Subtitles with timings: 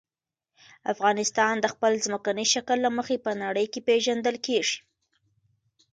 [0.93, 4.77] افغانستان د خپل ځمکني شکل له مخې په نړۍ کې پېژندل کېږي.